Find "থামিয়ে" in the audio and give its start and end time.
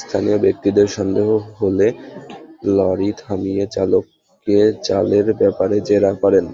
3.18-3.64